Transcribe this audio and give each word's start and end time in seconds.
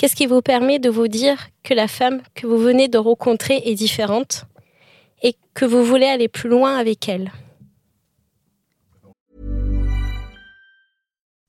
Qu'est-ce 0.00 0.16
qui 0.16 0.24
vous 0.24 0.40
permet 0.40 0.78
de 0.78 0.88
vous 0.88 1.08
dire 1.08 1.36
que 1.62 1.74
la 1.74 1.86
femme 1.86 2.22
que 2.34 2.46
vous 2.46 2.56
venez 2.56 2.88
de 2.88 2.96
rencontrer 2.96 3.60
est 3.66 3.74
différente 3.74 4.46
et 5.22 5.34
que 5.52 5.66
vous 5.66 5.84
voulez 5.84 6.06
aller 6.06 6.26
plus 6.26 6.48
loin 6.48 6.78
avec 6.78 7.06
elle? 7.06 7.30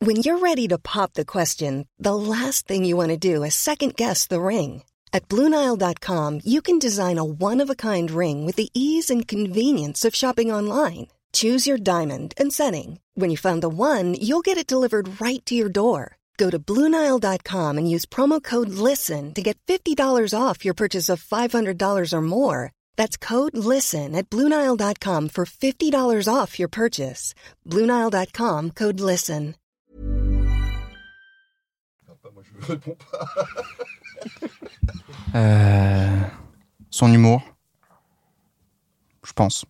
When 0.02 0.18
you're 0.18 0.38
ready 0.38 0.68
to 0.68 0.78
pop 0.78 1.14
the 1.14 1.24
question, 1.24 1.86
the 1.98 2.14
last 2.14 2.68
thing 2.68 2.84
you 2.84 2.98
want 2.98 3.08
to 3.08 3.16
do 3.16 3.42
is 3.46 3.56
second 3.56 3.96
guess 3.96 4.28
the 4.28 4.42
ring. 4.42 4.84
At 5.14 5.30
Bluenile.com, 5.30 6.42
you 6.44 6.62
can 6.62 6.78
design 6.78 7.18
a 7.18 7.24
one-of-a-kind 7.24 8.12
ring 8.12 8.46
with 8.46 8.58
the 8.58 8.68
ease 8.74 9.10
and 9.10 9.26
convenience 9.26 10.04
of 10.04 10.14
shopping 10.14 10.52
online. 10.52 11.08
Choose 11.32 11.66
your 11.66 11.78
diamond 11.78 12.34
and 12.38 12.52
setting. 12.52 13.00
When 13.16 13.30
you 13.30 13.38
find 13.38 13.64
the 13.64 13.70
one, 13.70 14.14
you'll 14.20 14.42
get 14.42 14.58
it 14.58 14.68
delivered 14.68 15.22
right 15.22 15.42
to 15.46 15.56
your 15.56 15.70
door. 15.70 16.18
Go 16.42 16.50
to 16.50 16.58
Bluenile.com 16.58 17.78
and 17.78 17.88
use 17.96 18.08
promo 18.08 18.42
code 18.42 18.70
LISTEN 18.70 19.36
to 19.36 19.44
get 19.44 19.60
$50 19.68 20.34
off 20.34 20.66
your 20.66 20.74
purchase 20.74 21.08
of 21.08 21.22
$500 21.22 22.14
or 22.14 22.22
more. 22.22 22.72
That's 22.98 23.16
code 23.16 23.56
LISTEN 23.56 24.16
at 24.16 24.28
Bluenile.com 24.32 25.30
for 25.30 25.46
$50 25.46 26.28
off 26.28 26.58
your 26.58 26.68
purchase. 26.68 27.36
Bluenile.com 27.68 28.72
code 28.72 29.00
LISTEN. 29.00 29.54
Moi, 32.34 32.44
je 32.44 32.68
réponds 32.68 32.98
pas. 33.12 33.28
Euh, 35.34 36.20
son 36.90 37.12
humour. 37.14 37.42
Je 39.24 39.34
pense. 39.34 39.66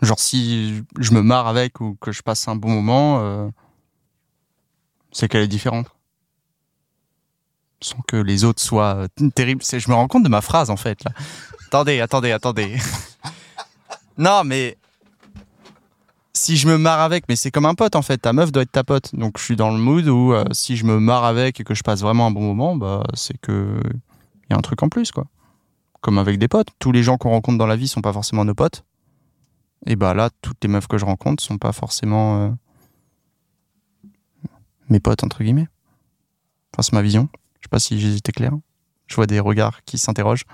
Genre, 0.00 0.18
si 0.18 0.82
je 0.98 1.12
me 1.12 1.22
marre 1.22 1.46
avec 1.46 1.80
ou 1.80 1.96
que 2.00 2.10
je 2.10 2.22
passe 2.22 2.48
un 2.48 2.56
bon 2.56 2.70
moment, 2.70 3.20
euh, 3.20 3.50
c'est 5.12 5.28
qu'elle 5.28 5.42
est 5.42 5.48
différente. 5.48 5.86
Sans 7.82 8.00
que 8.06 8.16
les 8.16 8.44
autres 8.44 8.60
soient 8.60 9.06
euh, 9.20 9.30
terribles. 9.34 9.62
Je 9.64 9.88
me 9.88 9.94
rends 9.94 10.08
compte 10.08 10.22
de 10.22 10.28
ma 10.28 10.42
phrase, 10.42 10.70
en 10.70 10.76
fait. 10.76 11.02
Attendez, 11.68 12.00
attendez, 12.00 12.32
attendez. 12.32 12.76
non, 14.18 14.44
mais. 14.44 14.76
Si 16.32 16.56
je 16.56 16.68
me 16.68 16.78
marre 16.78 17.00
avec, 17.00 17.28
mais 17.28 17.36
c'est 17.36 17.50
comme 17.50 17.66
un 17.66 17.74
pote 17.74 17.96
en 17.96 18.02
fait, 18.02 18.16
ta 18.16 18.32
meuf 18.32 18.50
doit 18.50 18.62
être 18.62 18.70
ta 18.70 18.84
pote. 18.84 19.14
Donc 19.14 19.36
je 19.36 19.44
suis 19.44 19.56
dans 19.56 19.70
le 19.72 19.78
mood 19.78 20.06
où 20.06 20.32
euh, 20.32 20.44
si 20.52 20.76
je 20.76 20.86
me 20.86 20.98
marre 20.98 21.24
avec 21.24 21.60
et 21.60 21.64
que 21.64 21.74
je 21.74 21.82
passe 21.82 22.00
vraiment 22.00 22.28
un 22.28 22.30
bon 22.30 22.40
moment, 22.40 22.76
bah 22.76 23.02
c'est 23.14 23.36
que 23.38 23.80
il 23.84 24.50
y 24.50 24.54
a 24.54 24.56
un 24.56 24.60
truc 24.62 24.82
en 24.82 24.88
plus 24.88 25.10
quoi. 25.10 25.26
Comme 26.00 26.18
avec 26.18 26.38
des 26.38 26.48
potes, 26.48 26.68
tous 26.78 26.92
les 26.92 27.02
gens 27.02 27.18
qu'on 27.18 27.30
rencontre 27.30 27.58
dans 27.58 27.66
la 27.66 27.76
vie 27.76 27.88
sont 27.88 28.00
pas 28.00 28.12
forcément 28.12 28.44
nos 28.44 28.54
potes. 28.54 28.84
Et 29.86 29.96
bah 29.96 30.14
là, 30.14 30.30
toutes 30.40 30.58
les 30.62 30.68
meufs 30.68 30.86
que 30.86 30.98
je 30.98 31.04
rencontre 31.04 31.42
sont 31.42 31.58
pas 31.58 31.72
forcément 31.72 32.40
euh, 32.40 32.50
mes 34.90 35.00
potes 35.00 35.24
entre 35.24 35.42
guillemets. 35.42 35.68
Enfin, 36.72 36.82
c'est 36.82 36.92
ma 36.92 37.02
vision. 37.02 37.28
Je 37.60 37.66
sais 37.66 37.70
pas 37.70 37.78
si 37.78 37.98
j'ai 38.00 38.16
été 38.16 38.32
clair. 38.32 38.52
Je 39.06 39.16
vois 39.16 39.26
des 39.26 39.40
regards 39.40 39.82
qui 39.84 39.98
s'interrogent. 39.98 40.44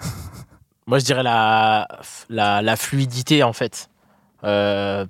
Moi, 0.86 0.98
je 0.98 1.04
dirais 1.04 1.22
la, 1.22 1.86
la, 2.28 2.62
la 2.62 2.76
fluidité, 2.76 3.42
en 3.42 3.52
fait. 3.52 3.90
Euh, 4.42 5.06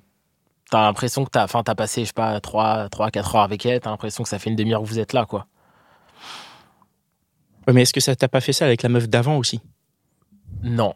t'as 0.69 0.81
l'impression 0.81 1.25
que 1.25 1.29
t'as, 1.29 1.43
enfin, 1.43 1.63
t'as 1.63 1.75
passé, 1.75 2.01
je 2.01 2.07
sais 2.07 2.13
pas, 2.13 2.39
3, 2.39 2.89
3, 2.89 3.11
4 3.11 3.35
heures 3.35 3.41
avec 3.41 3.65
elle, 3.65 3.79
t'as 3.79 3.89
l'impression 3.89 4.23
que 4.23 4.29
ça 4.29 4.39
fait 4.39 4.49
une 4.49 4.55
demi-heure 4.55 4.81
que 4.81 4.87
vous 4.87 4.99
êtes 4.99 5.13
là, 5.13 5.25
quoi. 5.25 5.47
Ouais, 7.67 7.73
mais 7.73 7.83
est-ce 7.83 7.93
que 7.93 7.99
ça 7.99 8.15
t'a 8.15 8.27
pas 8.27 8.41
fait 8.41 8.53
ça 8.53 8.65
avec 8.65 8.83
la 8.83 8.89
meuf 8.89 9.07
d'avant 9.07 9.37
aussi? 9.37 9.61
Non. 10.61 10.93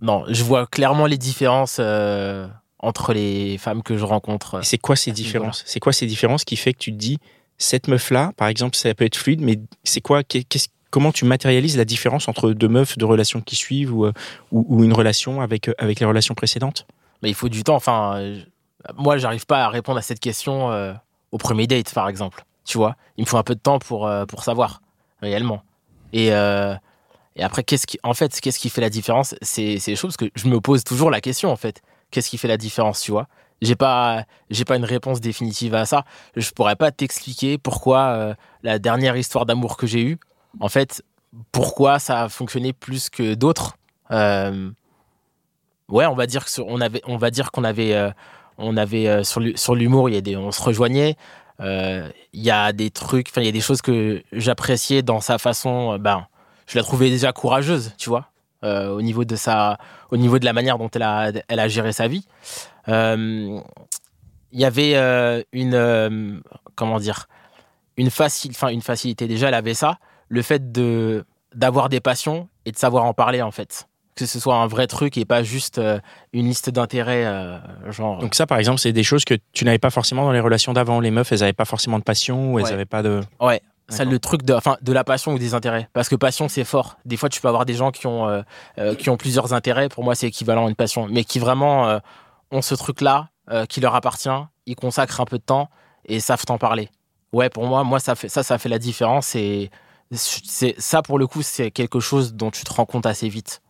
Non, 0.00 0.24
je 0.28 0.42
vois 0.42 0.66
clairement 0.66 1.06
les 1.06 1.16
différences 1.16 1.78
euh, 1.80 2.46
entre 2.84 3.12
les 3.12 3.58
femmes 3.58 3.82
que 3.82 3.96
je 3.96 4.04
rencontre. 4.04 4.60
C'est 4.64 4.78
quoi 4.78 4.96
ces 4.96 5.12
différences? 5.12 5.62
C'est 5.66 5.80
quoi 5.80 5.92
ces 5.92 6.06
différences 6.06 6.44
qui 6.44 6.56
fait 6.56 6.72
que 6.72 6.78
tu 6.78 6.92
te 6.92 6.96
dis 6.96 7.18
cette 7.58 7.88
meuf 7.88 8.10
là, 8.10 8.32
par 8.36 8.48
exemple, 8.48 8.76
ça 8.76 8.92
peut 8.94 9.04
être 9.04 9.16
fluide, 9.16 9.40
mais 9.40 9.58
c'est 9.84 10.00
quoi 10.00 10.22
qu'est-ce- 10.22 10.68
Comment 10.90 11.10
tu 11.10 11.24
matérialises 11.24 11.76
la 11.76 11.84
différence 11.84 12.28
entre 12.28 12.52
deux 12.52 12.68
meufs, 12.68 12.96
deux 12.98 13.06
relations 13.06 13.40
qui 13.40 13.56
suivent 13.56 13.92
ou, 13.92 14.04
euh, 14.06 14.12
ou, 14.52 14.64
ou 14.68 14.84
une 14.84 14.92
relation 14.92 15.40
avec, 15.40 15.68
euh, 15.68 15.74
avec 15.78 15.98
les 15.98 16.06
relations 16.06 16.34
précédentes? 16.34 16.86
Mais 17.22 17.30
il 17.30 17.34
faut 17.34 17.48
du 17.48 17.64
temps. 17.64 17.74
Enfin, 17.74 18.14
euh, 18.18 18.38
moi, 18.96 19.16
j'arrive 19.18 19.44
pas 19.44 19.64
à 19.64 19.68
répondre 19.70 19.98
à 19.98 20.02
cette 20.02 20.20
question 20.20 20.70
euh, 20.70 20.92
au 21.32 21.38
premier 21.38 21.66
date, 21.66 21.92
par 21.92 22.08
exemple. 22.08 22.44
Tu 22.64 22.78
vois, 22.78 22.94
il 23.16 23.24
me 23.24 23.26
faut 23.28 23.36
un 23.38 23.42
peu 23.42 23.56
de 23.56 23.60
temps 23.60 23.80
pour, 23.80 24.06
euh, 24.06 24.24
pour 24.24 24.44
savoir 24.44 24.82
réellement. 25.20 25.62
Et, 26.12 26.26
et 26.28 27.42
après, 27.42 27.64
qu'est-ce 27.64 27.88
qui, 27.88 27.98
en 28.04 28.14
fait, 28.14 28.40
qu'est-ce 28.40 28.60
qui 28.60 28.70
fait 28.70 28.80
la 28.80 28.90
différence? 28.90 29.34
C'est 29.42 29.80
c'est 29.80 29.90
les 29.90 29.96
choses 29.96 30.16
que 30.16 30.26
je 30.36 30.46
me 30.46 30.60
pose 30.60 30.84
toujours 30.84 31.10
la 31.10 31.20
question, 31.20 31.50
en 31.50 31.56
fait. 31.56 31.82
Qu'est-ce 32.14 32.30
qui 32.30 32.38
fait 32.38 32.46
la 32.46 32.56
différence, 32.56 33.00
tu 33.00 33.10
vois? 33.10 33.26
J'ai 33.60 33.74
pas, 33.74 34.22
j'ai 34.48 34.64
pas 34.64 34.76
une 34.76 34.84
réponse 34.84 35.20
définitive 35.20 35.74
à 35.74 35.84
ça. 35.84 36.04
Je 36.36 36.48
pourrais 36.52 36.76
pas 36.76 36.92
t'expliquer 36.92 37.58
pourquoi 37.58 37.98
euh, 38.02 38.34
la 38.62 38.78
dernière 38.78 39.16
histoire 39.16 39.46
d'amour 39.46 39.76
que 39.76 39.88
j'ai 39.88 40.00
eue, 40.00 40.18
en 40.60 40.68
fait, 40.68 41.02
pourquoi 41.50 41.98
ça 41.98 42.22
a 42.22 42.28
fonctionné 42.28 42.72
plus 42.72 43.10
que 43.10 43.34
d'autres. 43.34 43.76
Euh, 44.12 44.70
ouais, 45.88 46.06
on 46.06 46.14
va 46.14 46.28
dire 46.28 46.44
que 46.44 46.60
on 46.60 46.80
avait, 46.80 47.02
on 47.04 47.16
va 47.16 47.32
dire 47.32 47.50
qu'on 47.50 47.64
avait, 47.64 47.94
euh, 47.94 48.12
on 48.58 48.76
avait 48.76 49.24
sur 49.24 49.42
sur 49.56 49.74
l'humour, 49.74 50.08
il 50.08 50.14
y 50.14 50.18
a 50.18 50.20
des, 50.20 50.36
on 50.36 50.52
se 50.52 50.62
rejoignait. 50.62 51.16
Il 51.58 52.12
y 52.32 52.50
a 52.52 52.72
des 52.72 52.90
trucs, 52.90 53.30
enfin 53.30 53.40
il 53.40 53.46
y 53.46 53.48
a 53.48 53.52
des 53.52 53.60
choses 53.60 53.82
que 53.82 54.22
j'appréciais 54.30 55.02
dans 55.02 55.20
sa 55.20 55.38
façon. 55.38 55.98
Ben, 55.98 56.28
je 56.68 56.78
la 56.78 56.84
trouvais 56.84 57.10
déjà 57.10 57.32
courageuse, 57.32 57.92
tu 57.98 58.08
vois, 58.08 58.30
euh, 58.64 58.88
au 58.90 59.02
niveau 59.02 59.24
de 59.24 59.36
sa, 59.36 59.78
au 60.10 60.16
niveau 60.16 60.38
de 60.38 60.44
la 60.44 60.52
manière 60.52 60.78
dont 60.78 60.88
elle 60.94 61.02
a, 61.02 61.30
elle 61.48 61.60
a 61.60 61.68
géré 61.68 61.92
sa 61.92 62.08
vie. 62.08 62.26
Euh, 62.88 63.60
Il 64.52 64.60
y 64.60 64.64
avait 64.64 64.92
euh, 64.96 65.42
une, 65.52 66.42
comment 66.74 66.98
dire, 66.98 67.26
une 67.96 68.10
facile, 68.10 68.52
enfin 68.52 68.68
une 68.68 68.82
facilité. 68.82 69.26
Déjà, 69.28 69.48
elle 69.48 69.54
avait 69.54 69.74
ça, 69.74 69.98
le 70.28 70.42
fait 70.42 70.72
de 70.72 71.24
d'avoir 71.54 71.88
des 71.88 72.00
passions 72.00 72.48
et 72.64 72.72
de 72.72 72.76
savoir 72.76 73.04
en 73.04 73.14
parler 73.14 73.40
en 73.40 73.52
fait 73.52 73.86
que 74.16 74.26
ce 74.26 74.38
soit 74.38 74.54
un 74.56 74.68
vrai 74.68 74.86
truc 74.86 75.18
et 75.18 75.24
pas 75.24 75.42
juste 75.42 75.78
euh, 75.78 75.98
une 76.32 76.46
liste 76.46 76.70
d'intérêts 76.70 77.24
euh, 77.26 77.58
genre 77.90 78.18
Donc 78.18 78.36
ça, 78.36 78.46
par 78.46 78.58
exemple, 78.58 78.78
c'est 78.78 78.92
des 78.92 79.02
choses 79.02 79.24
que 79.24 79.34
tu 79.52 79.64
n'avais 79.64 79.80
pas 79.80 79.90
forcément 79.90 80.24
dans 80.24 80.30
les 80.30 80.38
relations 80.38 80.72
d'avant. 80.72 81.00
Les 81.00 81.10
meufs, 81.10 81.32
elles 81.32 81.40
n'avaient 81.40 81.52
pas 81.52 81.64
forcément 81.64 81.98
de 81.98 82.04
passion 82.04 82.52
ou 82.52 82.58
elles 82.60 82.64
Ouais. 82.66 82.70
n'avaient 82.70 82.84
pas 82.84 83.02
de... 83.02 83.22
ouais 83.40 83.60
D'accord. 83.90 84.06
le 84.06 84.18
truc 84.18 84.42
de 84.42 84.54
enfin 84.54 84.78
de 84.80 84.92
la 84.92 85.04
passion 85.04 85.34
ou 85.34 85.38
des 85.38 85.54
intérêts. 85.54 85.88
Parce 85.92 86.08
que 86.08 86.16
passion 86.16 86.48
c'est 86.48 86.64
fort. 86.64 86.96
Des 87.04 87.16
fois 87.16 87.28
tu 87.28 87.40
peux 87.40 87.48
avoir 87.48 87.66
des 87.66 87.74
gens 87.74 87.90
qui 87.90 88.06
ont 88.06 88.28
euh, 88.28 88.42
euh, 88.78 88.94
qui 88.94 89.10
ont 89.10 89.16
plusieurs 89.16 89.52
intérêts. 89.52 89.88
Pour 89.88 90.04
moi 90.04 90.14
c'est 90.14 90.26
équivalent 90.26 90.66
à 90.66 90.68
une 90.70 90.74
passion. 90.74 91.06
Mais 91.08 91.24
qui 91.24 91.38
vraiment 91.38 91.88
euh, 91.88 91.98
ont 92.50 92.62
ce 92.62 92.74
truc 92.74 93.00
là 93.00 93.28
qui 93.68 93.82
leur 93.82 93.94
appartient. 93.94 94.30
Ils 94.64 94.74
consacrent 94.74 95.20
un 95.20 95.26
peu 95.26 95.36
de 95.36 95.42
temps 95.42 95.68
et 96.06 96.18
savent 96.18 96.46
en 96.48 96.56
parler. 96.56 96.88
Ouais 97.34 97.50
pour 97.50 97.66
moi 97.66 97.84
moi 97.84 98.00
ça 98.00 98.14
fait 98.14 98.30
ça 98.30 98.42
ça 98.42 98.56
fait 98.56 98.70
la 98.70 98.78
différence. 98.78 99.34
Et 99.34 99.70
c'est 100.12 100.74
ça 100.78 101.02
pour 101.02 101.18
le 101.18 101.26
coup 101.26 101.42
c'est 101.42 101.70
quelque 101.70 102.00
chose 102.00 102.32
dont 102.32 102.50
tu 102.50 102.64
te 102.64 102.72
rends 102.72 102.86
compte 102.86 103.04
assez 103.04 103.28
vite. 103.28 103.60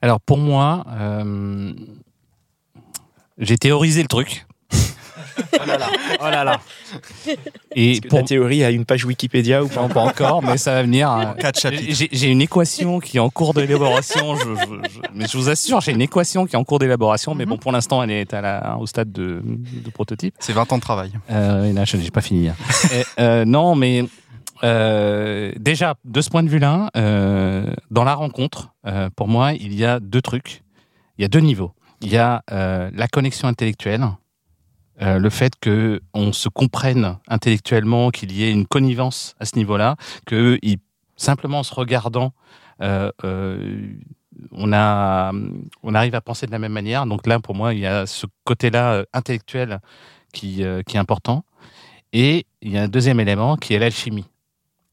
Alors 0.00 0.20
pour 0.20 0.38
moi, 0.38 0.86
j'ai 3.36 3.58
théorisé 3.58 4.00
le 4.00 4.08
truc. 4.08 4.45
Oh 5.38 5.66
là 5.66 5.78
là 5.78 5.86
oh 6.20 6.24
là 6.30 6.44
là 6.44 6.60
Et 7.74 8.00
pour 8.00 8.20
ta 8.20 8.24
théorie 8.24 8.64
a 8.64 8.70
une 8.70 8.84
page 8.84 9.04
Wikipédia 9.04 9.62
ou 9.62 9.68
pas 9.68 9.82
encore, 9.82 10.42
mais 10.42 10.56
ça 10.56 10.72
va 10.74 10.82
venir. 10.82 11.10
euh, 11.12 11.32
Quatre 11.38 11.58
chapitres. 11.60 12.06
J'ai 12.12 12.28
une 12.28 12.40
équation 12.42 13.00
qui 13.00 13.16
est 13.18 13.20
en 13.20 13.30
cours 13.30 13.54
d'élaboration. 13.54 14.36
je- 14.36 14.42
je- 14.44 14.88
je- 14.90 15.00
mais 15.14 15.26
je 15.26 15.36
vous 15.36 15.48
assure, 15.48 15.80
j'ai 15.80 15.92
une 15.92 16.02
équation 16.02 16.46
qui 16.46 16.56
est 16.56 16.58
en 16.58 16.64
cours 16.64 16.78
d'élaboration. 16.78 17.34
Mais 17.34 17.46
bon, 17.46 17.56
pour 17.58 17.72
l'instant, 17.72 18.02
elle 18.02 18.10
est 18.10 18.32
à 18.34 18.40
la, 18.40 18.76
au 18.78 18.86
stade 18.86 19.12
de, 19.12 19.42
de 19.44 19.90
prototype. 19.90 20.34
C'est 20.38 20.52
20 20.52 20.72
ans 20.72 20.76
de 20.76 20.82
travail. 20.82 21.12
Euh, 21.30 21.64
et 21.64 21.72
là, 21.72 21.84
je 21.84 21.96
n'ai 21.96 22.10
pas 22.10 22.20
fini. 22.22 22.48
hein. 22.48 22.54
Et, 22.92 23.04
euh, 23.20 23.44
non, 23.44 23.74
mais 23.74 24.04
euh, 24.64 25.52
déjà, 25.58 25.94
de 26.04 26.20
ce 26.20 26.30
point 26.30 26.42
de 26.42 26.48
vue-là, 26.48 26.90
euh, 26.96 27.66
dans 27.90 28.04
la 28.04 28.14
rencontre, 28.14 28.70
euh, 28.86 29.10
pour 29.14 29.28
moi, 29.28 29.52
il 29.52 29.74
y 29.74 29.84
a 29.84 30.00
deux 30.00 30.22
trucs. 30.22 30.62
Il 31.18 31.22
y 31.22 31.24
a 31.24 31.28
deux 31.28 31.40
niveaux. 31.40 31.72
Il 32.02 32.12
y 32.12 32.16
a 32.18 32.42
euh, 32.52 32.90
la 32.94 33.08
connexion 33.08 33.48
intellectuelle, 33.48 34.04
euh, 35.02 35.18
le 35.18 35.30
fait 35.30 35.54
que 35.60 36.00
on 36.14 36.32
se 36.32 36.48
comprenne 36.48 37.18
intellectuellement, 37.28 38.10
qu'il 38.10 38.32
y 38.32 38.44
ait 38.44 38.50
une 38.52 38.66
connivence 38.66 39.34
à 39.40 39.44
ce 39.44 39.56
niveau-là, 39.56 39.96
que 40.26 40.58
simplement 41.16 41.60
en 41.60 41.62
se 41.62 41.74
regardant, 41.74 42.32
euh, 42.82 43.10
euh, 43.24 43.88
on 44.52 44.72
a, 44.72 45.32
on 45.82 45.94
arrive 45.94 46.14
à 46.14 46.20
penser 46.20 46.46
de 46.46 46.52
la 46.52 46.58
même 46.58 46.72
manière. 46.72 47.06
Donc 47.06 47.26
là, 47.26 47.40
pour 47.40 47.54
moi, 47.54 47.72
il 47.74 47.80
y 47.80 47.86
a 47.86 48.06
ce 48.06 48.26
côté-là 48.44 49.04
intellectuel 49.12 49.80
qui, 50.32 50.62
qui 50.86 50.96
est 50.96 51.00
important. 51.00 51.44
Et 52.12 52.46
il 52.62 52.72
y 52.72 52.78
a 52.78 52.82
un 52.82 52.88
deuxième 52.88 53.18
élément 53.20 53.56
qui 53.56 53.74
est 53.74 53.78
l'alchimie. 53.78 54.26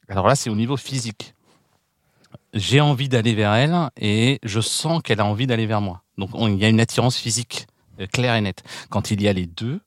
Alors 0.07 0.27
là, 0.27 0.35
c'est 0.35 0.49
au 0.49 0.55
niveau 0.55 0.77
physique. 0.77 1.33
J'ai 2.53 2.81
envie 2.81 3.09
d'aller 3.09 3.33
vers 3.33 3.53
elle 3.53 3.75
et 3.99 4.39
je 4.43 4.59
sens 4.59 5.01
qu'elle 5.01 5.19
a 5.19 5.25
envie 5.25 5.47
d'aller 5.47 5.65
vers 5.65 5.81
moi. 5.81 6.03
Donc 6.17 6.29
on- 6.33 6.47
il 6.47 6.59
y 6.59 6.65
a 6.65 6.69
une 6.69 6.79
attirance 6.79 7.17
physique 7.17 7.67
claire 8.11 8.35
et 8.35 8.41
nette. 8.41 8.63
Quand 8.89 9.11
il 9.11 9.21
y 9.21 9.27
a 9.27 9.33
les 9.33 9.45
deux, 9.45 9.81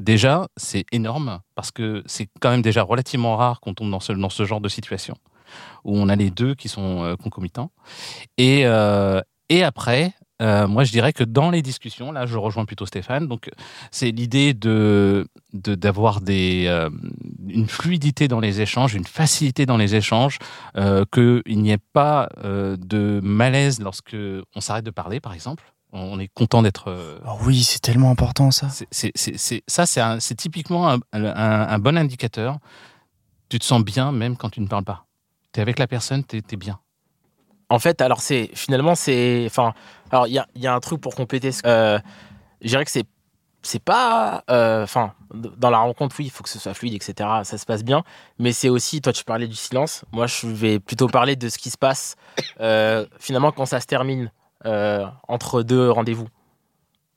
déjà, 0.00 0.48
c'est 0.56 0.84
énorme 0.92 1.40
parce 1.54 1.70
que 1.70 2.02
c'est 2.06 2.28
quand 2.40 2.50
même 2.50 2.62
déjà 2.62 2.82
relativement 2.82 3.36
rare 3.36 3.60
qu'on 3.60 3.74
tombe 3.74 3.90
dans 3.90 4.00
ce, 4.00 4.44
genre 4.44 4.60
de 4.60 4.68
situation 4.68 5.16
où 5.84 5.96
on 5.96 6.08
a 6.08 6.16
les 6.16 6.30
deux 6.30 6.54
qui 6.54 6.68
sont 6.68 7.02
euh, 7.02 7.16
concomitants. 7.16 7.70
Et, 8.38 8.62
euh, 8.64 9.20
après, 9.64 10.14
euh, 10.40 10.68
moi, 10.68 10.84
je 10.84 10.92
dirais 10.92 11.12
que 11.12 11.24
dans 11.24 11.50
les 11.50 11.60
discussions, 11.60 12.12
là, 12.12 12.24
je 12.24 12.38
rejoins 12.38 12.64
plutôt 12.64 12.86
Stéphane. 12.86 13.26
Donc, 13.26 13.50
c'est 13.90 14.12
l'idée 14.12 14.54
d'avoir 14.54 16.20
une 16.28 17.66
fluidité 17.68 18.28
dans 18.28 18.38
les 18.38 18.60
échanges, 18.60 18.94
une 18.94 19.04
facilité 19.04 19.66
dans 19.66 19.76
les 19.76 19.96
échanges, 19.96 20.38
qu'il 21.12 21.42
n'y 21.46 21.72
ait 21.72 21.78
pas 21.92 22.28
de 22.44 23.20
malaise 23.24 23.80
lorsque 23.80 24.16
on 24.54 24.60
s'arrête 24.60 24.84
de 24.84 24.92
parler, 24.92 25.18
par 25.18 25.34
exemple. 25.34 25.64
On 25.92 26.18
est 26.20 26.28
content 26.28 26.62
d'être. 26.62 26.88
euh, 26.88 27.18
Oh 27.26 27.36
oui, 27.44 27.62
c'est 27.64 27.80
tellement 27.80 28.10
important 28.10 28.50
ça. 28.50 28.68
c'est- 28.68 28.86
c'est- 28.90 29.12
c'est- 29.16 29.36
c'est- 29.36 29.62
ça, 29.66 29.86
c'est 29.86 30.00
un- 30.00 30.20
c'est 30.20 30.34
typiquement 30.36 30.88
un, 30.90 30.98
un- 31.12 31.24
un 31.68 31.78
bon 31.78 31.96
indicateur. 31.98 32.58
Tu 33.48 33.58
te 33.58 33.64
sens 33.64 33.82
bien 33.84 34.12
même 34.12 34.36
quand 34.36 34.50
tu 34.50 34.60
ne 34.60 34.68
parles 34.68 34.84
pas. 34.84 35.04
Tu 35.52 35.58
es 35.58 35.62
avec 35.62 35.78
la 35.80 35.88
personne, 35.88 36.24
tu 36.24 36.36
es, 36.36 36.56
bien. 36.56 36.78
En 37.68 37.78
fait, 37.80 38.00
alors 38.00 38.20
c'est 38.20 38.50
finalement 38.54 38.94
c'est 38.94 39.44
enfin 39.46 39.74
alors 40.12 40.26
il 40.28 40.32
y 40.34 40.38
a, 40.38 40.46
il 40.54 40.62
y 40.62 40.66
a 40.68 40.74
un 40.74 40.80
truc 40.80 41.00
pour 41.00 41.14
compléter. 41.16 41.50
ce- 41.52 41.62
Euh, 41.66 41.98
je 42.62 42.68
dirais 42.68 42.84
que 42.84 42.90
c'est 42.90 43.04
c'est 43.62 43.82
pas 43.82 44.42
euh, 44.48 44.84
enfin 44.84 45.12
dans 45.34 45.68
la 45.68 45.78
rencontre 45.78 46.16
oui 46.18 46.24
il 46.26 46.30
faut 46.30 46.42
que 46.42 46.48
ce 46.48 46.58
soit 46.58 46.72
fluide 46.72 46.94
etc 46.94 47.12
ça 47.44 47.58
se 47.58 47.66
passe 47.66 47.84
bien 47.84 48.04
mais 48.38 48.52
c'est 48.52 48.70
aussi 48.70 49.02
toi 49.02 49.12
tu 49.12 49.22
parlais 49.22 49.46
du 49.46 49.54
silence 49.54 50.02
moi 50.12 50.26
je 50.26 50.46
vais 50.46 50.80
plutôt 50.80 51.08
parler 51.08 51.36
de 51.36 51.48
ce 51.50 51.58
qui 51.58 51.68
se 51.68 51.76
passe 51.76 52.16
euh, 52.60 53.04
finalement 53.18 53.52
quand 53.52 53.66
ça 53.66 53.78
se 53.80 53.86
termine 53.86 54.32
euh, 54.66 55.06
entre 55.26 55.62
deux 55.62 55.90
rendez-vous. 55.90 56.28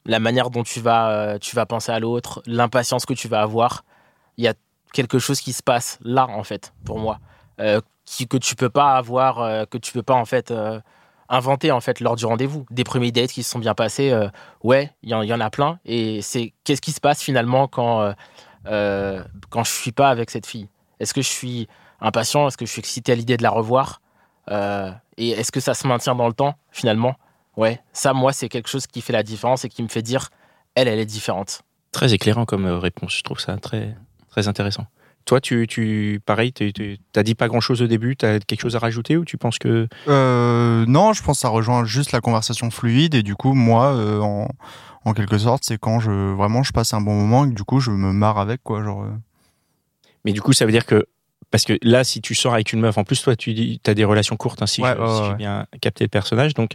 La 0.05 0.19
manière 0.19 0.49
dont 0.49 0.63
tu 0.63 0.79
vas 0.79 1.09
euh, 1.09 1.37
tu 1.39 1.55
vas 1.55 1.65
penser 1.65 1.91
à 1.91 1.99
l'autre 1.99 2.41
l'impatience 2.45 3.05
que 3.05 3.13
tu 3.13 3.27
vas 3.27 3.41
avoir. 3.41 3.83
Il 4.37 4.45
y 4.45 4.47
a 4.47 4.53
quelque 4.93 5.19
chose 5.19 5.41
qui 5.41 5.51
se 5.53 5.63
passe 5.63 5.99
là 6.01 6.27
en 6.27 6.43
fait 6.43 6.73
pour 6.85 6.99
moi 6.99 7.19
euh, 7.59 7.81
que 8.29 8.37
tu 8.37 8.55
peux 8.55 8.69
pas 8.69 8.95
avoir, 8.95 9.67
que 9.67 9.77
tu 9.77 9.93
peux 9.93 10.03
pas 10.03 10.13
en 10.13 10.25
fait 10.25 10.53
inventer 11.29 11.71
en 11.71 11.79
fait 11.79 11.99
lors 11.99 12.15
du 12.15 12.25
rendez-vous. 12.25 12.65
Des 12.69 12.83
premiers 12.83 13.11
dates 13.11 13.31
qui 13.31 13.43
se 13.43 13.49
sont 13.49 13.59
bien 13.59 13.73
passés, 13.73 14.13
ouais, 14.61 14.91
il 15.03 15.09
y, 15.09 15.11
y 15.11 15.33
en 15.33 15.39
a 15.39 15.49
plein. 15.49 15.79
Et 15.85 16.21
c'est 16.21 16.53
qu'est-ce 16.63 16.81
qui 16.81 16.91
se 16.91 16.99
passe 16.99 17.21
finalement 17.21 17.67
quand 17.67 18.13
quand 18.65 19.63
je 19.63 19.71
suis 19.71 19.93
pas 19.93 20.09
avec 20.09 20.29
cette 20.29 20.45
fille? 20.45 20.67
Est-ce 20.99 21.13
que 21.13 21.21
je 21.21 21.29
suis 21.29 21.67
impatient? 22.01 22.47
Est-ce 22.47 22.57
que 22.57 22.65
je 22.65 22.71
suis 22.71 22.81
excité 22.81 23.13
à 23.13 23.15
l'idée 23.15 23.37
de 23.37 23.43
la 23.43 23.51
revoir? 23.51 24.01
Et 25.17 25.29
est-ce 25.29 25.51
que 25.51 25.61
ça 25.61 25.73
se 25.73 25.87
maintient 25.87 26.15
dans 26.15 26.27
le 26.27 26.33
temps 26.33 26.55
finalement? 26.71 27.15
Ouais, 27.57 27.79
ça 27.93 28.13
moi 28.13 28.33
c'est 28.33 28.49
quelque 28.49 28.69
chose 28.69 28.87
qui 28.87 29.01
fait 29.01 29.13
la 29.13 29.23
différence 29.23 29.63
et 29.65 29.69
qui 29.69 29.83
me 29.83 29.87
fait 29.87 30.01
dire 30.01 30.29
elle 30.75 30.87
elle 30.87 30.99
est 30.99 31.05
différente. 31.05 31.61
Très 31.91 32.13
éclairant 32.13 32.45
comme 32.45 32.65
euh, 32.65 32.79
réponse. 32.79 33.15
Je 33.17 33.23
trouve 33.23 33.39
ça 33.39 33.57
très, 33.57 33.95
très 34.29 34.47
intéressant. 34.47 34.87
Toi, 35.25 35.39
tu, 35.39 35.67
tu 35.67 36.19
pareil, 36.25 36.51
tu 36.51 36.73
tu- 36.73 36.97
t'as 37.13 37.23
dit 37.23 37.35
pas 37.35 37.47
grand 37.47 37.61
chose 37.61 37.81
au 37.81 37.87
début. 37.87 38.15
T'as 38.17 38.39
quelque 38.39 38.59
chose 38.61 38.75
à 38.75 38.79
rajouter 38.79 39.15
ou 39.15 39.23
tu 39.23 39.37
penses 39.37 39.57
que 39.59 39.87
Euh, 40.07 40.83
non, 40.87 41.13
je 41.13 41.21
pense 41.23 41.37
que 41.37 41.41
ça 41.41 41.49
rejoint 41.49 41.85
juste 41.85 42.11
la 42.11 42.19
conversation 42.19 42.69
fluide 42.71 43.13
et 43.15 43.23
du 43.23 43.35
coup, 43.35 43.53
moi, 43.53 43.93
euh, 43.93 44.19
en, 44.19 44.49
en 45.05 45.13
quelque 45.13 45.37
sorte, 45.37 45.63
c'est 45.63 45.77
quand 45.77 45.99
je 45.99 46.33
vraiment 46.33 46.63
je 46.63 46.71
passe 46.73 46.93
un 46.93 46.99
bon 47.01 47.13
moment 47.13 47.45
et 47.45 47.49
que 47.49 47.53
du 47.55 47.63
coup 47.63 47.79
je 47.79 47.91
me 47.91 48.11
marre 48.11 48.37
avec 48.39 48.63
quoi, 48.63 48.83
genre. 48.83 49.03
euh. 49.03 49.11
Mais 50.25 50.31
du 50.33 50.41
coup, 50.41 50.53
ça 50.53 50.65
veut 50.65 50.71
dire 50.71 50.85
que 50.85 51.05
parce 51.51 51.65
que 51.65 51.77
là, 51.83 52.03
si 52.03 52.19
tu 52.19 52.33
sors 52.33 52.53
avec 52.55 52.73
une 52.73 52.79
meuf, 52.79 52.97
en 52.97 53.03
plus 53.03 53.21
toi, 53.21 53.35
tu 53.35 53.77
as 53.85 53.93
des 53.93 54.05
relations 54.05 54.35
courtes, 54.37 54.61
ainsi 54.63 54.81
Ouais, 54.81 54.93
si 54.93 54.99
ouais, 54.99 55.07
j'ai 55.23 55.29
ouais. 55.29 55.35
bien 55.35 55.67
capté 55.81 56.03
le 56.03 56.09
personnage. 56.09 56.53
Donc 56.55 56.71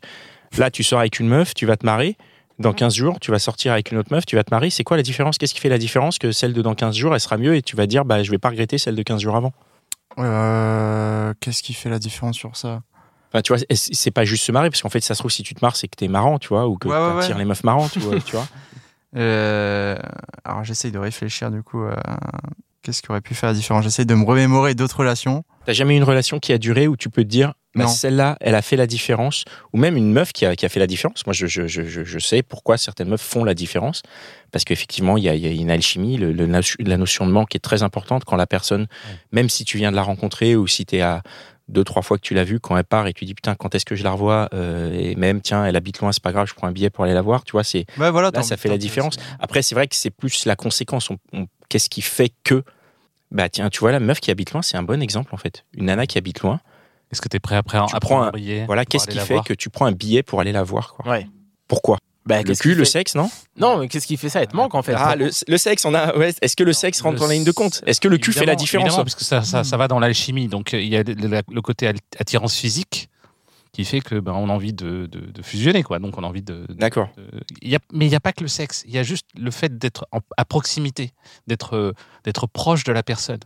là, 0.56 0.70
tu 0.70 0.82
sors 0.82 0.98
avec 1.00 1.20
une 1.20 1.28
meuf, 1.28 1.54
tu 1.54 1.66
vas 1.66 1.76
te 1.76 1.84
marier. 1.84 2.16
Dans 2.58 2.72
15 2.72 2.94
jours, 2.94 3.20
tu 3.20 3.30
vas 3.30 3.38
sortir 3.38 3.72
avec 3.72 3.92
une 3.92 3.98
autre 3.98 4.12
meuf, 4.12 4.26
tu 4.26 4.34
vas 4.34 4.42
te 4.42 4.52
marier. 4.52 4.70
C'est 4.70 4.82
quoi 4.82 4.96
la 4.96 5.02
différence? 5.04 5.38
Qu'est-ce 5.38 5.54
qui 5.54 5.60
fait 5.60 5.68
la 5.68 5.78
différence 5.78 6.18
que 6.18 6.32
celle 6.32 6.52
de 6.52 6.60
dans 6.62 6.74
15 6.74 6.96
jours, 6.96 7.14
elle 7.14 7.20
sera 7.20 7.36
mieux 7.36 7.54
et 7.54 7.62
tu 7.62 7.76
vas 7.76 7.86
dire, 7.86 8.04
bah, 8.04 8.22
je 8.24 8.30
vais 8.32 8.38
pas 8.38 8.48
regretter 8.48 8.78
celle 8.78 8.96
de 8.96 9.02
15 9.02 9.20
jours 9.20 9.36
avant? 9.36 9.52
Euh, 10.18 11.32
Qu'est-ce 11.40 11.62
qui 11.62 11.72
fait 11.74 11.88
la 11.90 11.98
différence 12.00 12.36
sur 12.36 12.56
ça? 12.56 12.82
Enfin, 13.30 13.42
tu 13.42 13.52
vois, 13.54 13.62
c'est 13.74 14.10
pas 14.10 14.24
juste 14.24 14.44
se 14.44 14.50
marier, 14.52 14.70
parce 14.70 14.82
qu'en 14.82 14.88
fait, 14.88 15.00
ça 15.00 15.14
se 15.14 15.20
trouve, 15.20 15.30
si 15.30 15.42
tu 15.42 15.54
te 15.54 15.62
maries, 15.64 15.76
c'est 15.76 15.86
que 15.88 15.96
t'es 15.96 16.08
marrant, 16.08 16.38
tu 16.38 16.48
vois, 16.48 16.66
ou 16.66 16.76
que 16.76 16.88
Ouais, 16.88 16.94
ouais, 16.96 17.20
t'attires 17.20 17.36
ouais. 17.36 17.42
les 17.42 17.48
meufs 17.48 17.62
marrantes, 17.62 17.92
tu 17.92 17.98
vois. 18.00 18.18
tu 18.20 18.32
vois. 18.36 18.46
Euh, 19.16 19.96
Alors 20.44 20.64
j'essaye 20.64 20.92
de 20.92 20.98
réfléchir 20.98 21.50
du 21.50 21.62
coup. 21.62 21.82
à 21.82 22.18
Qu'est-ce 22.82 23.02
qui 23.02 23.10
aurait 23.10 23.20
pu 23.20 23.34
faire 23.34 23.48
la 23.50 23.54
différence? 23.54 23.84
J'essaye 23.84 24.06
de 24.06 24.14
me 24.14 24.24
remémorer 24.24 24.74
d'autres 24.74 24.98
relations. 25.00 25.44
T'as 25.66 25.72
jamais 25.72 25.94
eu 25.94 25.96
une 25.98 26.04
relation 26.04 26.38
qui 26.38 26.52
a 26.52 26.58
duré 26.58 26.86
où 26.88 26.96
tu 26.96 27.10
peux 27.10 27.22
te 27.24 27.28
dire, 27.28 27.52
bah, 27.74 27.84
celle-là, 27.88 28.36
elle 28.40 28.54
a 28.54 28.62
fait 28.62 28.76
la 28.76 28.86
différence, 28.86 29.44
ou 29.72 29.78
même 29.78 29.96
une 29.96 30.12
meuf 30.12 30.32
qui 30.32 30.46
a, 30.46 30.56
qui 30.56 30.64
a 30.64 30.68
fait 30.68 30.80
la 30.80 30.86
différence? 30.86 31.26
Moi, 31.26 31.34
je, 31.34 31.46
je, 31.46 31.66
je, 31.66 31.82
je- 31.82 32.18
sais 32.18 32.42
pourquoi 32.42 32.78
certaines 32.78 33.08
meufs 33.08 33.20
font 33.20 33.44
la 33.44 33.54
différence, 33.54 34.02
parce 34.52 34.64
qu'effectivement, 34.64 35.16
il 35.18 35.24
y 35.24 35.26
y 35.38 35.46
a 35.46 35.50
une 35.50 35.70
alchimie, 35.70 36.16
le, 36.16 36.32
la 36.32 36.96
notion 36.96 37.26
de 37.26 37.32
manque 37.32 37.54
est 37.54 37.58
très 37.58 37.82
importante 37.82 38.24
quand 38.24 38.36
la 38.36 38.46
personne, 38.46 38.86
même 39.32 39.48
si 39.50 39.64
tu 39.64 39.76
viens 39.76 39.90
de 39.90 39.96
la 39.96 40.02
rencontrer 40.02 40.56
ou 40.56 40.66
si 40.66 40.86
t'es 40.86 41.00
à 41.02 41.22
deux, 41.68 41.84
trois 41.84 42.00
fois 42.00 42.16
que 42.16 42.22
tu 42.22 42.32
l'as 42.32 42.44
vue, 42.44 42.60
quand 42.60 42.76
elle 42.78 42.84
part 42.84 43.06
et 43.08 43.12
tu 43.12 43.26
dis, 43.26 43.34
putain, 43.34 43.54
quand 43.54 43.74
est-ce 43.74 43.84
que 43.84 43.94
je 43.94 44.02
la 44.04 44.12
revois? 44.12 44.48
Euh, 44.54 44.90
Et 44.98 45.14
même, 45.16 45.42
tiens, 45.42 45.66
elle 45.66 45.76
habite 45.76 45.98
loin, 46.00 46.12
c'est 46.12 46.22
pas 46.22 46.32
grave, 46.32 46.46
je 46.48 46.54
prends 46.54 46.66
un 46.66 46.72
billet 46.72 46.88
pour 46.88 47.04
aller 47.04 47.12
la 47.12 47.20
voir, 47.22 47.44
tu 47.44 47.52
vois, 47.52 47.64
c'est 47.64 47.84
Ouais, 47.98 48.10
voilà. 48.10 48.30
Là, 48.32 48.42
ça 48.42 48.56
fait 48.56 48.68
la 48.70 48.78
différence. 48.78 49.16
Après, 49.38 49.60
c'est 49.60 49.74
vrai 49.74 49.86
que 49.86 49.94
c'est 49.94 50.10
plus 50.10 50.46
la 50.46 50.56
conséquence. 50.56 51.10
On- 51.10 51.18
on- 51.34 51.46
Qu'est-ce 51.68 51.88
qui 51.88 52.02
fait 52.02 52.32
que. 52.44 52.62
Bah, 53.30 53.48
tiens, 53.48 53.68
tu 53.68 53.80
vois, 53.80 53.92
la 53.92 54.00
meuf 54.00 54.20
qui 54.20 54.30
habite 54.30 54.52
loin, 54.52 54.62
c'est 54.62 54.76
un 54.76 54.82
bon 54.82 55.02
exemple, 55.02 55.34
en 55.34 55.38
fait. 55.38 55.64
Une 55.76 55.86
nana 55.86 56.06
qui 56.06 56.16
habite 56.18 56.40
loin. 56.40 56.60
Est-ce 57.12 57.20
que 57.20 57.28
tu 57.28 57.36
es 57.36 57.40
prêt 57.40 57.56
après 57.56 57.78
à, 57.78 57.86
Tu 57.88 57.94
à 57.96 58.00
prends 58.00 58.08
prendre 58.16 58.24
un- 58.24 58.28
un 58.28 58.32
billet 58.32 58.64
Voilà, 58.66 58.84
qu'est-ce 58.84 59.06
qui 59.06 59.16
la 59.16 59.24
fait 59.24 59.40
que 59.44 59.54
tu 59.54 59.70
prends 59.70 59.86
un 59.86 59.92
billet 59.92 60.22
pour 60.22 60.40
aller 60.40 60.52
la 60.52 60.62
voir, 60.62 60.94
quoi? 60.94 61.10
Ouais. 61.10 61.26
Pourquoi? 61.66 61.98
Bah, 62.26 62.42
Le 62.42 62.54
cul, 62.54 62.74
le 62.74 62.84
sexe, 62.84 63.14
non? 63.14 63.30
Non, 63.56 63.78
mais 63.78 63.88
qu'est-ce 63.88 64.06
qui 64.06 64.18
fait 64.18 64.28
ça? 64.28 64.42
Elle 64.42 64.48
te 64.48 64.56
manque 64.56 64.74
en 64.74 64.82
fait. 64.82 64.94
Ah, 64.94 65.16
le, 65.16 65.30
le 65.46 65.56
sexe, 65.56 65.86
on 65.86 65.94
a. 65.94 66.14
Ouais, 66.16 66.34
est-ce 66.42 66.56
que 66.56 66.64
le 66.64 66.74
sexe 66.74 67.00
rentre 67.00 67.20
Le 67.20 67.26
en 67.26 67.28
ligne 67.30 67.44
de 67.44 67.52
compte? 67.52 67.82
Est-ce 67.86 68.00
que 68.02 68.08
le 68.08 68.18
cul 68.18 68.32
fait 68.34 68.44
la 68.44 68.54
différence 68.54 68.86
évidemment, 68.88 69.04
parce 69.04 69.14
que 69.14 69.24
ça, 69.24 69.42
ça, 69.42 69.64
ça 69.64 69.76
va 69.78 69.88
dans 69.88 69.98
l'alchimie. 69.98 70.48
Donc, 70.48 70.74
euh, 70.74 70.80
il 70.80 70.88
y 70.88 70.96
a 70.96 71.02
le, 71.02 71.60
côté 71.62 71.90
attirance 72.18 72.54
physique 72.54 73.08
qui 73.78 73.84
fait 73.84 74.00
que 74.00 74.16
ben, 74.18 74.32
on 74.32 74.48
a 74.48 74.52
envie 74.52 74.72
de, 74.72 75.06
de- 75.06 75.20
de 75.30 75.42
fusionner, 75.42 75.84
quoi. 75.84 76.00
Donc, 76.00 76.18
on 76.18 76.24
a 76.24 76.26
envie 76.26 76.42
de. 76.42 76.66
D'accord. 76.70 77.10
mais 77.92 78.06
il 78.06 78.08
n'y 78.08 78.14
a 78.16 78.20
pas 78.20 78.32
que 78.32 78.42
le 78.42 78.48
sexe. 78.48 78.82
Il 78.86 78.92
y 78.92 78.98
a 78.98 79.04
juste 79.04 79.26
le 79.38 79.50
fait 79.52 79.78
d'être 79.78 80.08
à 80.36 80.44
proximité, 80.44 81.12
d'être 81.46 81.76
euh, 81.76 81.92
d'être 82.24 82.48
proche 82.48 82.82
de 82.82 82.90
la 82.92 83.04
personne. 83.04 83.38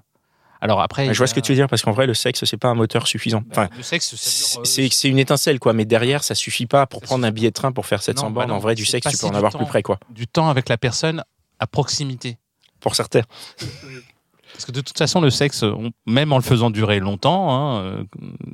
Alors 0.62 0.80
après, 0.80 1.12
Je 1.12 1.18
vois 1.18 1.26
ce 1.26 1.34
que 1.34 1.40
tu 1.40 1.52
veux 1.52 1.56
dire, 1.56 1.66
parce 1.68 1.82
qu'en 1.82 1.90
vrai, 1.92 2.06
le 2.06 2.14
sexe, 2.14 2.44
c'est 2.44 2.56
pas 2.56 2.68
un 2.68 2.74
moteur 2.74 3.06
suffisant. 3.08 3.42
Enfin, 3.50 3.68
le 3.76 3.82
sexe, 3.82 4.14
euh, 4.14 4.60
c'est 4.64 4.88
c'est 4.90 5.08
une 5.08 5.18
étincelle, 5.18 5.58
quoi. 5.58 5.72
Mais 5.74 5.84
derrière, 5.84 6.22
ça 6.24 6.34
suffit 6.34 6.66
pas 6.66 6.86
pour 6.86 7.00
Ça 7.00 7.06
prendre 7.06 7.26
un 7.26 7.30
billet 7.32 7.50
de 7.50 7.54
train 7.54 7.72
pour 7.72 7.84
faire 7.84 8.02
700 8.02 8.26
Non, 8.26 8.30
bah 8.30 8.34
bornes. 8.42 8.50
non, 8.50 8.56
en 8.56 8.60
vrai, 8.60 8.74
du 8.74 8.84
sexe, 8.86 9.08
tu 9.10 9.18
peux 9.18 9.26
en 9.26 9.34
avoir 9.34 9.52
temps. 9.52 9.58
plus 9.58 9.66
près, 9.66 9.82
quoi. 9.82 9.98
du 10.10 10.26
temps 10.26 10.48
avec 10.48 10.68
la 10.70 10.78
personne 10.78 11.24
à 11.58 11.66
proximité. 11.66 12.38
Pour 12.80 12.94
certains. 12.94 13.22
Parce 14.52 14.64
que 14.66 14.72
de 14.72 14.80
toute 14.80 14.98
façon, 14.98 15.20
le 15.20 15.30
sexe, 15.30 15.64
même 16.06 16.32
en 16.32 16.36
le 16.36 16.42
faisant 16.42 16.70
durer 16.70 17.00
longtemps, 17.00 17.50
hein, 17.50 17.82
euh, 17.82 18.04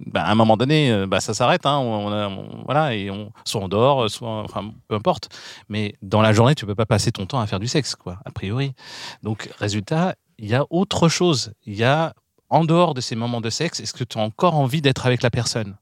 bah, 0.06 0.22
à 0.22 0.30
un 0.30 0.34
moment 0.34 0.56
donné, 0.56 0.92
euh, 0.92 1.06
bah, 1.06 1.20
ça 1.20 1.34
s'arrête. 1.34 1.66
hein, 1.66 2.38
voilà, 2.64 2.94
et 2.94 3.10
on, 3.10 3.32
soit 3.44 3.60
on 3.60 3.68
dort, 3.68 4.08
soit, 4.08 4.42
enfin, 4.44 4.72
peu 4.86 4.94
importe. 4.94 5.28
Mais 5.68 5.96
dans 6.02 6.22
la 6.22 6.32
journée, 6.32 6.54
tu 6.54 6.66
peux 6.66 6.74
pas 6.74 6.86
passer 6.86 7.12
ton 7.12 7.26
temps 7.26 7.40
à 7.40 7.46
faire 7.46 7.60
du 7.60 7.68
sexe, 7.68 7.94
quoi, 7.96 8.18
a 8.24 8.30
priori. 8.30 8.74
Donc, 9.22 9.50
résultat, 9.58 10.14
il 10.38 10.48
y 10.48 10.54
a 10.54 10.64
autre 10.70 11.08
chose. 11.08 11.52
Il 11.66 11.74
y 11.74 11.84
a, 11.84 12.14
en 12.48 12.64
dehors 12.64 12.94
de 12.94 13.00
ces 13.00 13.16
moments 13.16 13.40
de 13.40 13.50
sexe, 13.50 13.80
est-ce 13.80 13.92
que 13.92 14.04
tu 14.04 14.18
as 14.18 14.22
encore 14.22 14.54
envie 14.54 14.80
d'être 14.80 15.04
avec 15.06 15.22
la 15.22 15.30
personne? 15.30 15.76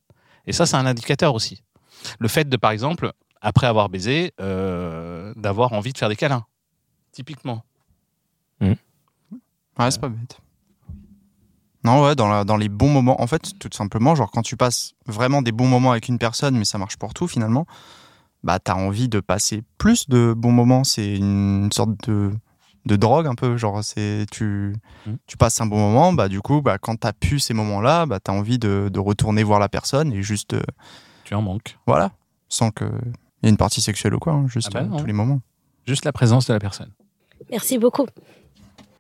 Et 0.47 0.53
ça, 0.53 0.67
c'est 0.67 0.77
un 0.77 0.87
indicateur 0.87 1.35
aussi. 1.35 1.63
Le 2.19 2.29
fait 2.29 2.49
de, 2.49 2.57
par 2.57 2.71
exemple, 2.71 3.13
après 3.41 3.67
avoir 3.67 3.89
baisé, 3.89 4.33
euh, 4.41 5.33
d'avoir 5.37 5.73
envie 5.73 5.93
de 5.93 5.99
faire 5.99 6.09
des 6.09 6.17
câlins, 6.17 6.47
typiquement. 7.13 7.63
Ouais, 9.79 9.91
c'est 9.91 10.01
pas 10.01 10.09
bête. 10.09 10.39
Non, 11.85 12.03
ouais, 12.05 12.17
dans, 12.17 12.29
la- 12.29 12.45
dans 12.45 12.57
les 12.57 12.69
bons 12.69 12.91
moments. 12.91 13.21
En 13.21 13.27
fait, 13.27 13.53
tout 13.59 13.69
simplement, 13.73 14.15
genre 14.15 14.31
quand 14.31 14.43
tu 14.43 14.57
passes 14.57 14.95
vraiment 15.07 15.43
des 15.43 15.53
bons 15.53 15.69
moments 15.69 15.93
avec 15.93 16.09
une 16.09 16.19
personne, 16.19 16.57
mais 16.59 16.65
ça 16.65 16.79
marche 16.79 16.97
pour 16.97 17.15
tout 17.15 17.29
finalement, 17.29 17.67
bah 18.43 18.59
t'as 18.59 18.75
envie 18.75 19.09
de 19.09 19.21
passer 19.21 19.63
plus 19.79 20.09
de 20.09 20.35
bons 20.37 20.51
moments. 20.53 20.83
C'est 20.83 21.17
une 21.17 21.71
sorte 21.73 22.09
de, 22.09 22.33
de 22.87 22.97
drogue 22.97 23.27
un 23.29 23.35
peu. 23.37 23.57
Genre, 23.57 23.85
c'est 23.85 24.27
tu, 24.33 24.75
Mhm. 25.07 25.19
tu 25.27 25.37
passes 25.37 25.61
un 25.61 25.67
bon 25.67 25.79
moment, 25.79 26.13
bah 26.13 26.29
du 26.29 26.41
coup, 26.41 26.61
bah, 26.61 26.79
quand 26.79 26.97
t'as 26.97 27.13
pu 27.13 27.39
ces 27.39 27.55
moments-là, 27.55 28.07
bah 28.07 28.19
t'as 28.19 28.33
envie 28.33 28.59
de, 28.59 28.89
de 28.93 28.99
retourner 28.99 29.45
voir 29.45 29.61
la 29.61 29.69
personne 29.69 30.13
et 30.13 30.23
juste, 30.23 30.55
euh, 30.55 30.63
Tu 31.25 31.35
en 31.35 31.43
manques. 31.43 31.79
voilà, 31.87 32.11
sans 32.49 32.71
que 32.73 32.85
y 33.43 33.47
ait 33.47 33.51
une 33.51 33.57
partie 33.57 33.81
sexuelle 33.83 34.15
ou 34.15 34.19
quoi, 34.19 34.33
hein, 34.33 34.47
juste 34.49 34.71
Ah 34.75 34.83
bah 34.83 34.89
euh, 34.93 34.99
tous 34.99 35.07
les 35.07 35.13
moments. 35.13 35.41
Juste 35.87 36.05
la 36.05 36.13
présence 36.13 36.49
de 36.49 36.53
la 36.53 36.59
personne. 36.59 36.91
Merci 37.51 37.79
beaucoup. 37.79 38.07